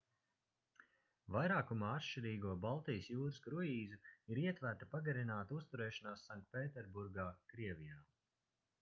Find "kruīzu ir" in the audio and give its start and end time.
3.49-4.41